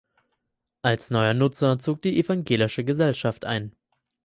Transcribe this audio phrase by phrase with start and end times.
[0.81, 3.75] Als neuer Nutzer zog die Evangelische Gesellschaft ein.